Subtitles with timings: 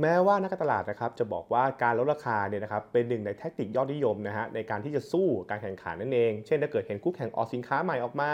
[0.00, 8.30] แม้ว่านักการตลาดนะครับจะบอกว่าการลดราคาเนี่ยนะครับเป็นหนึ่งในแทคนิคยอดนิยมนะฮะในการที่จะสู้การแข่งขันนั่นเอง เช่นถ้าเกิดเห็นคู่แข่งออกสินค้าใหม่ออกมา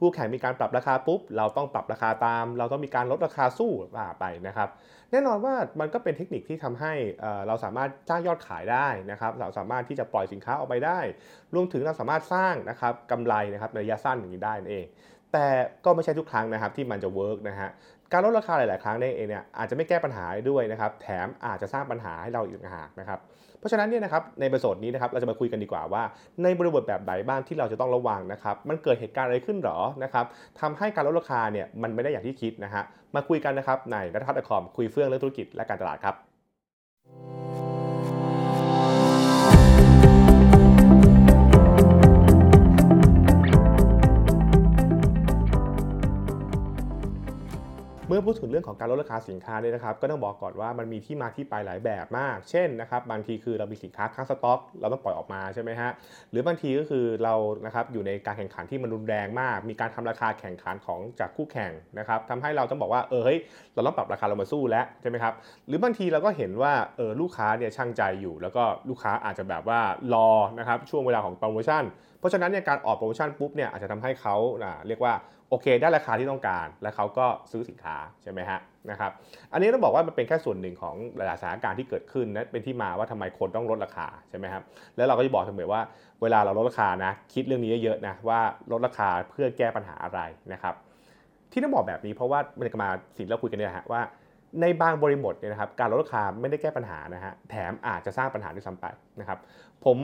[0.00, 4.68] คู่แข่งมีการปรับราคาปุ๊บ เราต้องปรับราคาตาม เราต้องมีการลดราคาสู้ว่าไปนะครับ
[5.10, 10.98] แน่นอนว่ามันก็เป็นเทคนิคที่ทำให้เอ่อเราสามารถสร้างยอดขายได้นะครับเราสามารถที่จะปล่อยสินค้าออกไปได้
[11.54, 14.86] รวมถึงเราสามารถสร้างนะครับกำไรนะครับในระยะสั้นอย่างนี้ได้นั่นเอง
[15.32, 15.48] แต่
[15.84, 17.70] ก็ไม่ใช่ทุกครั้งนะครับที่มันจะเวิร์กนะฮะ
[18.12, 23.18] การลดราคาหลาย ๆ ครั้งเนี่ยเองเนี่ยอาจจะไม่แก้ปัญหาด้วยนะครับ แถมอาจจะสร้างปัญหาให้เราอีกหากนะครับ
[23.58, 26.02] เพราะฉะนั้นเนี่ยนะครับในบทสดนี้นะครับเราจะมาคุยกันดีกว่าว่า
[26.42, 30.24] ในบริบทแบบไหนบ้างที่เราจะต้องระวังนะครับ มันเกิดเหตุการณ์อะไรขึ้นหรอนะครับ
[30.60, 32.82] ทำให้การลดราคาเนี่ยมันไม่ได้อย่างที่คิดนะฮะ
[33.14, 36.16] มาคุยกันนะครับในรัฐพัฒน์คอมคุยเฟื่องเรื่องธุรกิจและการตลาดครับ
[48.16, 55.90] มื่อพูดถึงเรื่องของการลดราคาสินค้าเนี่ยนะครับ ก็ต้องบอกก่อนว่ามันมีที่มาที่ไปหลายแบบมาก เช่นนะครับบางทีคือเรามีสินค้าค้างสต็อก เราต้องปล่อยออกมาใช่ไหมฮะ
[56.30, 57.34] หรือบางทีก็คือเรา
[57.66, 63.38] นะครับอยู่ในการแข่งขันที่มันรุนแรงมาก มีการทำราคาแข่งขันของจากคู่แข่งนะครับทำให้เราต้องบอกว่าเออเฮ้ย
[63.74, 65.34] เราต้องปรับราคาเรามาสู้แล้วใช่ไหมครับ
[65.66, 69.80] หรือบางทีเราก็เห็นว่าเออลูกค้าเนี่ยช่างใจอยู่ แล้วก็ลูกค้าอาจจะแบบว่า
[70.14, 71.84] รอนะครับช่วงเวลาของโปรโมชั่น
[72.18, 74.36] เพราะฉะนั้นเนี่ยการออกโปรโมชั่นปุ๊บเนี่ยอาจจะทำให้เขา
[74.86, 75.14] เรียกว่า
[75.50, 79.10] โอเค ได้ราคาที่ต้องการ และเขาก็ซื้อสินค้าใช่ไหมฮะนะครับ
[79.52, 84.62] อันนี้ต้องบอกว่ามันเป็นแค่ส่วนหนึ่งของหลายสถานการณ์ที่เกิดขึ้นนะเป็นที่มาว่าทำไมคนต้องลดราคาใช่ไหมครับ
[84.96, 85.80] แล้วเราก็จะบอกเสมอว่า
[86.22, 88.40] เวลาเราลดราคานะคิดเรื่องนี้เยอะๆนะว่า
[88.72, 90.20] ลดราคาเพื่อแก้ปัญหาอะไร
[90.52, 90.74] นะครับ
[91.52, 94.00] ที่ต้องบอกแบบนี้เพราะว่ามันจะมาสิ่งที่เราคุยกันเนี่ยฮะว่า
[94.60, 98.86] ในบางบริบทเนี่ยนะครับการลดราคาไม่ได้แก้ปัญหานะฮะแถมอาจจะสร้างปัญหาด้วยซ้ำไป
[99.20, 99.38] นะครับ
[99.84, 99.98] ผม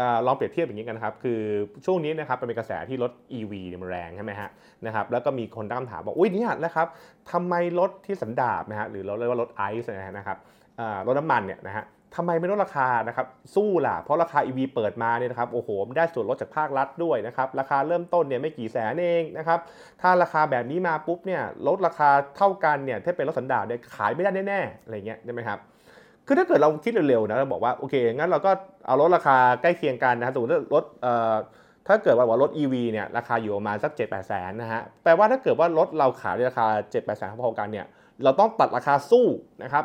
[0.00, 1.40] อลองเปรียบเทียบอย่างนี้กันนะครับคือ
[1.86, 4.48] ช่วงนี้นะครับเป็นกระแสที่รถ EV เนี่ยมันแรงใช่ไหมฮะ
[4.86, 6.86] นะครับแล้วก็มีคนตั้งคำถามบอกอุ้ยเนี่ยนะครับ
[7.30, 10.38] ทำไมรถที่สันดาบนะฮะหรือเราเรียกว่ารถไอซ์นะครับ
[11.06, 11.84] รถน้ำมันเนี่ยนะฮะ
[12.16, 19.58] ทำไมไม่ลดราคานะครับสู้ล่ะ เพราะราคา EV เปิดมาเนี่ยนะครับโอ้โหได้ส่วนลดจากภาครัฐด้วยนะครับราคาเริ่มต้นเนี่ยไม่กี่แสนเองนะครับ
[20.00, 25.58] ถ้าราคาแบบนี้มาปุ๊บเนี่ยลดราคาเท่ากันเนี่ยถ้าเป็นรถสันดาปเนี่ยขายไม่ได้แน่ๆอะไรเงี้ยใช่ไหมครับ
[26.26, 28.50] คือถ้าเกิดเราคิดเร็วๆนะเราบอกว่าโอเคงั้นเราก็
[28.86, 31.34] เอาลดราคาใกล้เคียงกันนะครับสมมติรถเอ่อ
[31.88, 37.86] ถ้าเกิดว่าว่ารถ EV เนี่ยราคาอยู่ประมาณสัก 7 8แสนนะฮะแปลว่าถ้าเกิดว่ารถเราขายในราคา 7 8แสนพอๆกันเนี่ย
[38.24, 39.26] เราต้องตัดราคาสู้
[39.64, 39.84] นะครับ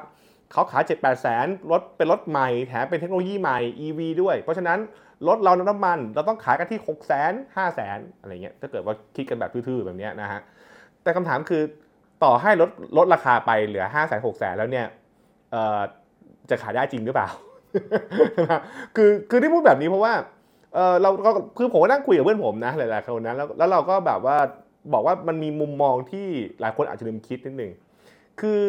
[0.55, 4.79] เขาขาย 7 8แสนรถเป็นรถใหม่ แถมเป็นเทคโนโลยีใหม่ EV ด้วย เพราะฉะนั้น
[5.27, 10.41] รถเราน้ำมัน เราต้องขายกันที่ 6 0 0 0 0 0 5 0 0 0 0อะไรเงี้ยถ้าเกิดว่าคิดกันแบบทื่อๆแบบเนี้ยนะฮะ
[11.03, 11.61] แต่คำถามคือ
[12.23, 14.85] ต่อให้ลดลดราคาไปเหลือ5 0 0 0 0 6 0 0 0 0 แล้วเนี่ย
[16.49, 17.29] จะขายได้จริงหรือเปล่า
[18.95, 20.13] คือคือที่พูดแบบนี้เพราะว่า
[20.73, 24.38] เออเราก็คือผมก็นั่งคุยกับเพื่อนผมนะหลายๆคนนะแล้วแล้วเราก็แบบว่า
[24.94, 26.27] บอกว่ามันมีมุมมองที่
[26.61, 27.71] หลายคนอาจจะลืมคิดนิดนึง
[28.41, 28.61] คือ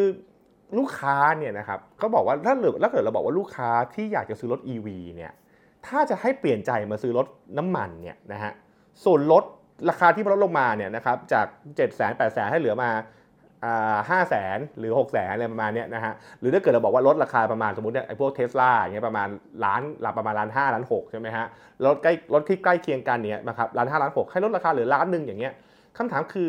[0.79, 5.33] ลูกค้าเนี่ยนะครับเขาบอกว่าถ้าเหลือถ้าเกิดเราบอกว่าลูกค้าที่อยากจะซื้อรถ EV เนี่ย
[5.87, 7.27] ถ้าจะให้เปลี่ยนใจมาซื้อรถ
[7.59, 8.53] น้ำมันเนี่ยนะฮะ
[9.05, 9.45] ส่วนลด
[9.89, 12.91] ราคาที่ลดลงมาเนี่ยนะครับจาก7 0 0 0 0 8 0 0 0ให้เหลือมา
[14.11, 19.29] ห้าแสนหรือ6 0 0 0 0อะไรประมาณเนี้ยนะฮะหรือถ้าเกิดเราบอกว่าลดราคาประมาณสมมติเนี่ยไอ้พวกเทสลาอย่างเงี้ยประมาณ
[19.65, 21.47] ล้านหลักประมาณล้านห้าล้านหกใช่ไหมฮะ
[21.85, 25.53] รถใกล้รถที่ใกล้เคียงกันเนี่ยนะครับล้านห้าล้านหกให้ลดราคาเหลือล้านหนึ่งอย่างเงี้ย
[25.97, 26.47] คำถามคือ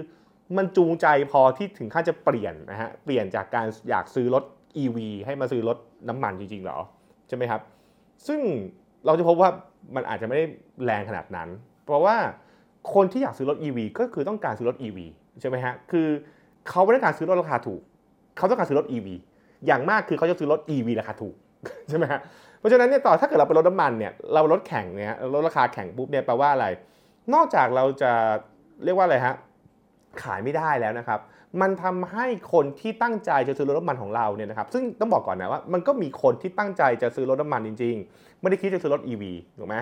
[0.58, 4.44] มันจูงใจพอที่ถึงขั้นจะเปลี่ยนนะฮะเปลี่ยนจากการอยากซื้อรถ
[4.84, 5.78] EV ให้มาซื้อรถ
[6.10, 6.80] น้ำมันจริงๆหรอ
[7.28, 7.62] ใช่ไหมครับ
[8.28, 8.40] ซึ่ง
[9.06, 9.50] เราจะพบว่า
[9.96, 10.46] มันอาจจะไม่ได้
[10.86, 11.50] แรงขนาดนั้น
[11.86, 12.16] เพราะว่า
[12.94, 14.98] คนที่อยากซื้อรถ EV ก็คือต้องการซื้อรถ EV
[15.42, 16.08] ใช่ไหมฮะคือ
[16.70, 17.82] เขาไม่ได้การซื้อรถราคาถูก
[18.38, 19.08] เขาต้องการซื้อรถ EV
[19.66, 21.36] อย่างมากคือเขาจะซื้อรถ EV ราคาถูก
[21.90, 22.20] ใช่ไหมฮะ
[22.60, 26.66] เพราะฉะนั้นเนี่ยต่อถ้าเกิดเราเป็นรถน้ำมันเนี่ยเรารถแข่งเนี่ยรถราคาแข่งปุ๊บเนี่ยแปลว่าอะไร
[27.34, 28.12] นอกจากเราจะ
[28.84, 29.36] เรียกว่าอะไรฮะ
[30.24, 31.20] ขายไม่ได้แล้วนะครับ
[31.62, 39.24] มันทำให้คนที่ตั้งใจจะซื้อรถน้ำมันของเราเนี่ยนะครับ ซึ่งต้องบอกก่อนนะว่ามันก็มีคนที่ตั้งใจจะซื้อรถน้ำมันจริง ๆ ไม่ได้คิดจะซื้อรถ EV
[39.60, 39.76] ถูกไหม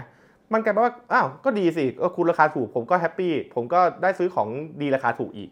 [0.53, 4.47] มันกลายเป็นว่า อ้าว ก็ดีสิก็คุณราคาถูก ผมก็แฮปปี้ ผมก็ได้ซื้อของ
[4.81, 5.49] ดีราคาถูกอีก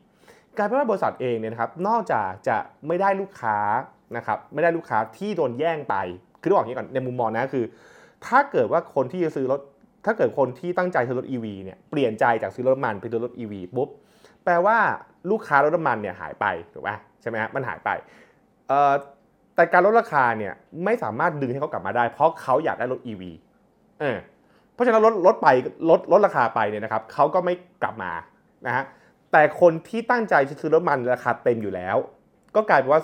[0.58, 2.58] กลายเป็นว่าบริษัทเองเนี่ยนะครับ นอกจากจะ
[2.88, 3.58] ไม่ได้ลูกค้า
[4.18, 5.96] นะครับ ไม่ได้ลูกค้าที่โดนแย่งไป
[6.42, 7.66] คือต้องบอกอย่างนี้ก่อน ในมุมมองนะคือ
[8.26, 9.60] ถ้าเกิดว่าคนที่จะซื้อรถ
[10.06, 13.90] ถ้าเกิดคนที่ตั้งใจซื้อรถ EV เนี่ย เปลี่ยนใจจากซื้อรถมันไปซื้อรถ EV ปุ๊บ
[14.46, 14.78] แปลว่า
[15.32, 16.92] ลูกค้ารถน้ำมันเนี่ยหายไปถูกไหม
[17.22, 17.90] ใช่ไหมฮะมันหายไป
[19.56, 20.54] แต่การลดราคาเนี่ย
[20.86, 23.24] ไม่สามารถดึงให้เขากลับมาได้ เพราะเขาอยากได้รถ EV
[24.00, 24.18] เออ
[24.74, 25.48] เพราะฉะนั้นลดลดไป
[25.90, 27.54] ลดลดราคาไปเนี่ยนะครับเขาก็ไม่
[27.84, 28.12] กลับมา
[28.66, 28.84] นะฮะ
[29.32, 31.98] แต่คนที่ตั้งใจจะซื้อรถมันราคาเต็มอยู่แล้ว
[32.56, 33.02] ก็กลายเป็นว่า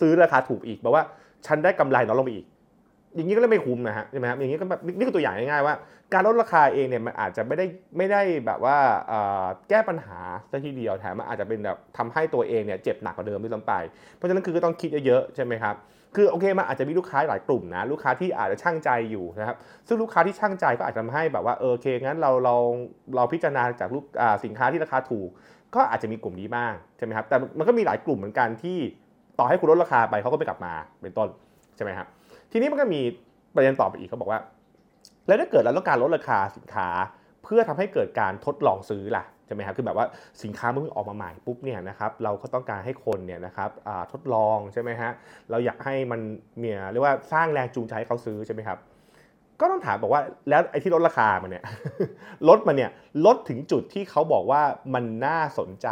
[0.00, 1.02] ซื้อราคาถูกอีกแปลว่า
[1.46, 2.46] ฉันได้กำไรน้อยลงไปอีก
[3.14, 5.74] อย่างนี้ก็เลยไม่คุ้มนะฮะใช่ไหมครับอย่างนี้ก็แบบนี่คือตัวอย่างง่ายๆว่า
[6.12, 7.66] การลดราคาเองเนี่ยมันอาจจะไม่ได้
[7.96, 8.76] ไม่ได้แบบว่า
[9.68, 10.18] แก้ปัญหา
[10.50, 13.72] ซะทีเดียวแถมมันอาจจะเป็นแบบทำให้ตัวเองเนี่ยเจ็บหนักกว่าเดิมด้วยซ้ำไป
[14.16, 15.74] เพราะฉะนั้นคือก็ต้องคิดเยอะๆใช่ไหมครับ
[16.16, 19.56] คือโอเคมันอาจจะมีลูกค้าหลายกลุ่มนะลูกค้าที่อาจจะช่างใจอยู่นะครับ
[19.88, 22.54] ซึ่งลูกค้าที่ช่างใจก็อาจจะทำให้แบบว่าเออโอเคงั้นเราเรา
[23.16, 24.04] เราพิจารณาจากลูก
[24.44, 25.28] สินค้าที่ราคาถูก
[25.74, 28.78] ก็อาจจะมีกลุ่มนี้บ้างใช่ไหมครับแต่มันก็มีหลายกลุ่มเหมือนกันที่
[29.38, 30.72] ต่อให้คุณลดราคาไปเขาก็ไม่กลับมา
[31.02, 31.28] เป็นต้น
[31.76, 32.08] ใช่ไหมครับ
[32.50, 33.00] ทีนี้มันก็มี
[33.54, 34.40] ประเด็นต่อไปอีกเขาบอกว่า
[35.26, 36.88] แล้วถ้าเกิดเราต้องการลดราคาสินค้า
[37.44, 40.06] เพื่อทำให้เกิดการทดลองซื้อล่ะใช่ไหมครับคือแบบว่า
[40.42, 43.70] สินค้ามันเพิ่งออกมาใหม่ปุ๊บเนี่ยนะครับเราก็ต้องการให้คนเนี่ยนะครับ
[44.12, 45.10] ทดลองใช่ไหมฮะ
[45.50, 46.20] เราอยากให้มัน
[46.58, 48.78] เมียเรียกว่าสร้างแรงจูงใจให้เขาซื้อใช่ไหมครับ
[49.60, 51.64] ก็ต้องถามบอกว่าแล้วไอ้ที่ลดราคามันเนี่ย
[52.48, 52.90] ลดมันเนี่ย
[53.26, 54.62] ลดถึงจุดที่เขาบอกว่า
[54.94, 55.88] มันน่าสนใจ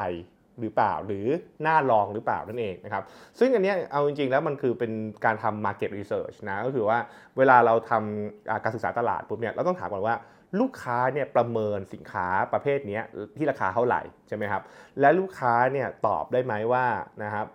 [0.60, 1.26] หรือเปล่า หรือ
[1.66, 3.02] น่าลองหรือเปล่านั่นเองนะครับ
[3.38, 4.92] ซึ่งอันนี้เอาจริงๆแล้วมันคือเป็น
[5.24, 6.98] การทำ market research นะก็คือว่า
[7.38, 10.16] เวลาเราทำการศึกษาตลาดปุ๊บเนี่ยเราต้องถามก่อนว่า
[10.60, 13.00] ลูกค้าเนี่ยประเมินสินค้าประเภทนี้
[13.36, 14.62] ที่ราคาเท่าไหร่ใช่ไหมครับ
[15.00, 16.86] และลูกค้าเนี่ยตอบได้ไหมว่า
[17.22, 17.46] นะครับ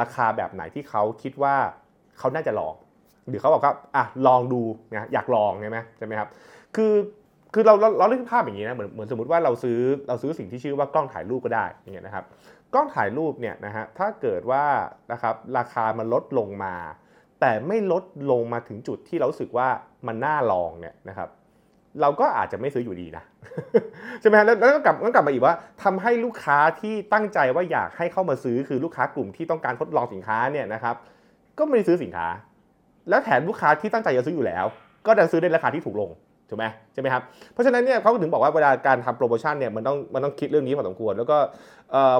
[0.00, 1.56] ราคาแบบไหนที่เขาคิดว่า
[2.18, 2.74] เขาน่าจะลอง
[3.28, 4.62] หรือเขาบอกว่าอะลองดู
[4.92, 6.28] นะอยากลองใช่ไหมใช่ไหมครับ
[6.76, 6.92] คือ
[7.54, 9.78] คือเราเราเราเล่นภาพอย่างนี้นะเหมือนเหมือนสมมติว่าเราซื้อ
[10.08, 12.24] เราซื้อสิ่งที่ชื่อว่ากล้องถ่ายรูปก็ได้อย่างเงี้ยนะครับ
[12.74, 14.64] กล้องถ่ายรูปเนี่ยนะฮะถ้าเกิดว่า
[15.12, 16.74] นะครับราคามันลดลงมา
[17.40, 19.68] แต่ไม่ลดลงมาถึงจุดที่เราสึกว่า
[20.06, 21.28] มันน่าลองเนี่ยนะครับ
[22.00, 23.24] เราก็อาจจะไม่ซื้ออยู่ดีนะ
[24.20, 30.94] ใช่ไหมฮะแล้วแล้วก็กลับก็กลับมาอีกว่าทำให้ลูกค้าที่ตั้งใจว่าอยากให้เข้ามาซื้อคือลูกค้ากลุ่มที่ต้องการทดลองสินค้าเนี่ยนะครับ
[31.58, 32.28] ก็ไม่ได้ซื้อสินค้า
[33.08, 34.64] แล้วแถมลูกค้าที่ตั้งใจจะซื้ออยู่แล้ว
[35.06, 36.10] ก็ดันซื้อในราคาที่ถูกลง
[36.48, 37.22] ถูกไหมใช่ไหมครับ
[37.52, 41.38] เพราะฉะนั้นเนี่ยเขาก็ถึงบอกว่าเวลาการทำโปรโมชั่นเนี่ยมันต้องมันต้องคิดเรื่องนี้พอสมควร แล้วก็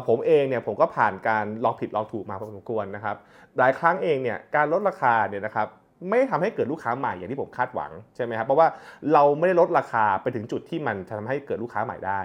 [0.09, 3.17] ผมเองเนี่ยผมก็ผ่านการลองผิดลองถูกมาพอสมควรนะครับ
[3.59, 5.67] หลายครั้งเองเนี่ยการลดราคาเนี่ยนะครับ
[6.09, 8.67] ไม่ได้ทำให้เกิดลูกค้าใหม่อย่างที่ผมคาดหวังใช่ไหมครับเพราะว่า
[9.13, 12.21] เราไม่ได้ลดราคาไปถึงจุดที่มันจะทำให้เกิดลูกค้าใหม่ได้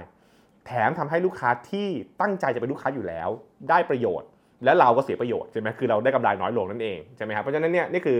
[0.68, 1.88] แถมทำให้ลูกค้าที่
[2.22, 3.30] ตั้งใจจะเป็นลูกค้าอยู่แล้ว
[3.70, 4.30] ได้ประโยชน์
[4.66, 8.18] และเราก็เสียประโยชน์ใช่ไหมคือเราได้กำไรน้อยลงนั่นเองใช่ไหมครับเพราะฉะนั้นเนี่ยนี่คือ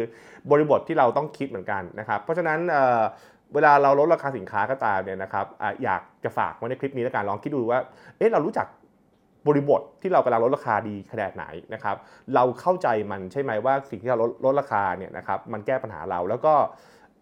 [0.52, 2.60] บริบทที่เราต้องคิดเหมือนกันนะครับเพราะฉะนั้น
[3.54, 7.80] เวลาเราลดราคาสินค้าก็ตามเนี่ยนะครับอะอยากจะฝากไว้ในคลิปนี้แล้วกันลองคิดดูว่า
[8.18, 8.68] เอ๊ะเรารู้จัก
[9.48, 11.96] บริบทที่เรากำลังลดราคาดีขนาดไหนนะครับ
[12.36, 16.54] เราเข้าใจมันใช่ไหมว่าสิ่งที่เราลดลดราคาเนี่ยนะครับมันแก้ปัญหาเราแล้วก็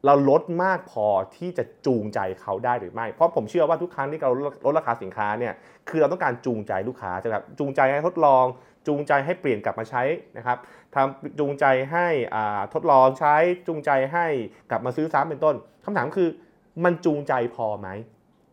[0.06, 1.08] เราลดมากพอ
[1.38, 4.32] ที่จะจูงใจเขาได้หรือไม่ เพราะผมเชื่อว่าทุกครั้งที่เรา
[4.66, 5.54] ลดราคาสินค้าเนี่ย
[5.90, 8.46] คือเราต้องการจูงใจลูกค้าใช่ไหมครับจูงใจให้ทดลอง
[8.88, 10.04] จูงใจให้เปลี่ยนกลับมาใช้
[10.38, 10.58] นะครับ
[10.96, 13.36] ทำจูงใจให้อ่าทดลองใช้
[13.68, 14.26] จูงใจให้
[14.72, 15.56] กลับมาซื้อซ้ำเป็นต้น
[15.86, 16.30] คำถามคือ
[16.86, 17.90] มันจูงใจพอไหม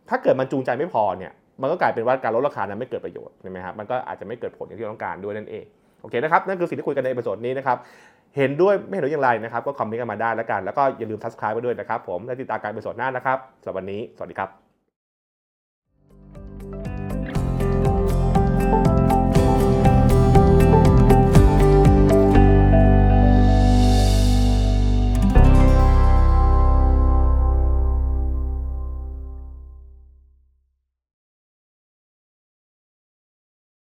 [0.08, 5.64] ถ้าเกิดมันจูงใจไม่พอเนี่ยมันก็กลายเป็นว่าการลดราคานั้นไม่เกิดประโยชน์ใช่ไหมครับมันก็อาจจะไม่เกิดผลอย่างที่เราต้องการด้วยนั่นเอง
[6.00, 7.78] โอเคนะครับนั่นคือสิ่งที่คุยกันใน episode นี้นะครับ
[8.36, 14.67] เห็นด้วยไม่เห็นด้วยอย่างไรนะครับก็คอมเมนต์กันมาได้แล้วกันแล้วก็อย่าลืมทักทายไปด้วยนะครับผมและติดตามกัน episode หน้านะครับสำหรับวันนี้สวัสดีครับ